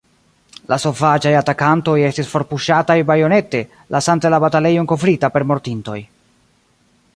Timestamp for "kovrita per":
4.93-5.49